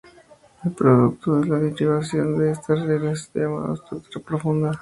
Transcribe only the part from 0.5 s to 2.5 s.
El producto de la derivación de